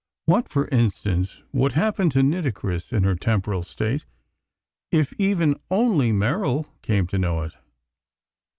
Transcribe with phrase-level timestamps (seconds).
[0.25, 4.03] What, for instance, would happen to Nitocris in her temporal state
[4.91, 7.53] if even only Merrill came to know it?